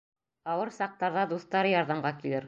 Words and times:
Ауыр 0.53 0.71
саҡтарҙа 0.77 1.25
дуҫтары 1.33 1.73
ярҙамға 1.75 2.15
килер. 2.23 2.39